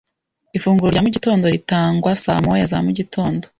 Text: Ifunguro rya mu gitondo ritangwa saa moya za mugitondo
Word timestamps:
Ifunguro 0.57 0.89
rya 0.91 1.03
mu 1.05 1.09
gitondo 1.15 1.45
ritangwa 1.55 2.11
saa 2.23 2.41
moya 2.45 2.65
za 2.71 2.77
mugitondo 2.85 3.45